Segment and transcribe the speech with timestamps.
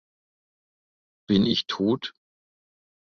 [1.27, 2.15] Bin ich tot?